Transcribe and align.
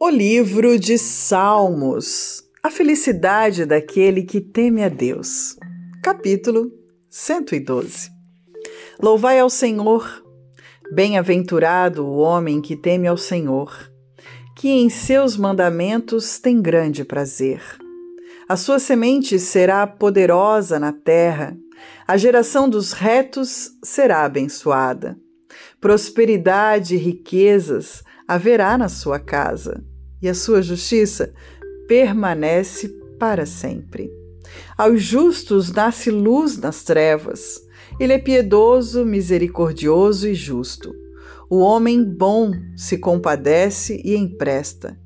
O 0.00 0.08
livro 0.08 0.78
de 0.78 0.96
Salmos. 0.96 2.44
A 2.62 2.70
felicidade 2.70 3.66
daquele 3.66 4.22
que 4.22 4.40
teme 4.40 4.84
a 4.84 4.88
Deus. 4.88 5.56
Capítulo 6.04 6.70
112. 7.10 8.08
Louvai 9.02 9.40
ao 9.40 9.50
Senhor. 9.50 10.22
Bem-aventurado 10.94 12.06
o 12.06 12.18
homem 12.18 12.60
que 12.60 12.76
teme 12.76 13.08
ao 13.08 13.16
Senhor, 13.16 13.76
que 14.56 14.68
em 14.68 14.88
seus 14.88 15.36
mandamentos 15.36 16.38
tem 16.38 16.62
grande 16.62 17.04
prazer. 17.04 17.60
A 18.48 18.56
sua 18.56 18.78
semente 18.78 19.36
será 19.40 19.84
poderosa 19.84 20.78
na 20.78 20.92
terra, 20.92 21.56
a 22.06 22.16
geração 22.16 22.70
dos 22.70 22.92
retos 22.92 23.72
será 23.82 24.24
abençoada. 24.24 25.18
Prosperidade 25.80 26.94
e 26.94 26.98
riquezas 26.98 28.02
haverá 28.26 28.76
na 28.76 28.88
sua 28.88 29.18
casa, 29.18 29.82
e 30.20 30.28
a 30.28 30.34
sua 30.34 30.60
justiça 30.60 31.32
permanece 31.86 32.88
para 33.18 33.46
sempre. 33.46 34.10
Aos 34.76 35.02
justos 35.02 35.72
nasce 35.72 36.10
luz 36.10 36.58
nas 36.58 36.82
trevas. 36.82 37.60
Ele 37.98 38.12
é 38.12 38.18
piedoso, 38.18 39.04
misericordioso 39.04 40.28
e 40.28 40.34
justo. 40.34 40.94
O 41.50 41.58
homem 41.58 42.04
bom 42.04 42.52
se 42.76 42.98
compadece 42.98 44.00
e 44.04 44.14
empresta. 44.14 44.98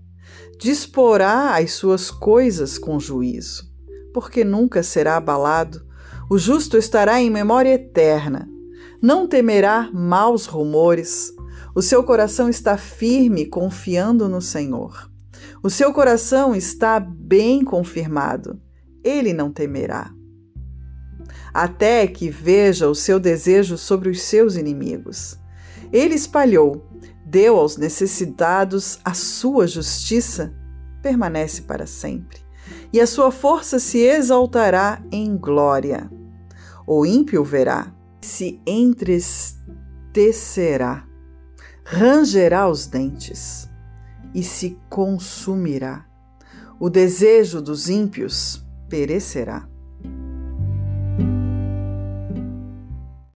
Disporá 0.58 1.56
as 1.56 1.72
suas 1.72 2.10
coisas 2.10 2.78
com 2.78 2.98
juízo, 2.98 3.64
porque 4.12 4.44
nunca 4.44 4.82
será 4.82 5.16
abalado. 5.16 5.84
O 6.30 6.38
justo 6.38 6.76
estará 6.76 7.20
em 7.20 7.30
memória 7.30 7.74
eterna. 7.74 8.48
Não 9.02 9.26
temerá 9.26 9.90
maus 9.92 10.46
rumores. 10.46 11.34
O 11.74 11.82
seu 11.82 12.04
coração 12.04 12.48
está 12.48 12.76
firme, 12.76 13.44
confiando 13.44 14.28
no 14.28 14.40
Senhor. 14.40 15.10
O 15.60 15.68
seu 15.68 15.92
coração 15.92 16.54
está 16.54 17.00
bem 17.00 17.64
confirmado. 17.64 18.62
Ele 19.02 19.32
não 19.32 19.50
temerá. 19.50 20.14
Até 21.52 22.06
que 22.06 22.30
veja 22.30 22.88
o 22.88 22.94
seu 22.94 23.18
desejo 23.18 23.76
sobre 23.76 24.08
os 24.08 24.22
seus 24.22 24.54
inimigos. 24.54 25.36
Ele 25.92 26.14
espalhou, 26.14 26.86
deu 27.26 27.56
aos 27.56 27.76
necessitados 27.76 29.00
a 29.04 29.14
sua 29.14 29.66
justiça, 29.66 30.54
permanece 31.02 31.62
para 31.62 31.86
sempre, 31.86 32.38
e 32.92 33.00
a 33.00 33.06
sua 33.08 33.32
força 33.32 33.80
se 33.80 33.98
exaltará 33.98 35.02
em 35.10 35.36
glória. 35.36 36.08
O 36.86 37.04
ímpio 37.04 37.42
verá, 37.42 37.92
se 38.22 38.60
entristecerá 38.66 41.06
rangerá 41.84 42.68
os 42.68 42.86
dentes 42.86 43.68
e 44.34 44.42
se 44.42 44.78
consumirá. 44.88 46.06
O 46.80 46.88
desejo 46.88 47.60
dos 47.60 47.88
ímpios 47.88 48.64
perecerá. 48.88 49.68